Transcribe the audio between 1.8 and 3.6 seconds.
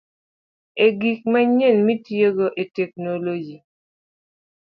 mitiyogo e teknoloji.